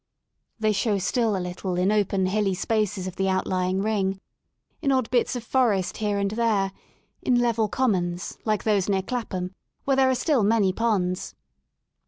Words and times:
They 0.59 0.71
show 0.71 0.97
still 0.97 1.37
a 1.37 1.37
little 1.37 1.75
in 1.75 1.91
open 1.91 2.25
hilly 2.25 2.55
spaces 2.55 3.05
of 3.05 3.17
the 3.17 3.29
outlying 3.29 3.83
ring, 3.83 4.19
in 4.81 4.91
odd 4.91 5.07
bits 5.11 5.35
of 5.35 5.43
forest 5.43 5.97
here 5.97 6.17
and 6.17 6.31
there, 6.31 6.71
in 7.21 7.35
level 7.37 7.67
commons, 7.67 8.39
like 8.43 8.63
those 8.63 8.89
near 8.89 9.03
Clapham, 9.03 9.53
where 9.85 9.97
there 9.97 10.09
are 10.09 10.15
still 10.15 10.41
many 10.41 10.73
ponds. 10.73 11.35